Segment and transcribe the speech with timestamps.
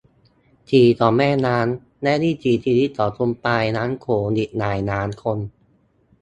[0.69, 5.39] สีของแม่น้ำ และวิถีชีวิตของคนปลายน้ำโขงอีกหลายล้านคน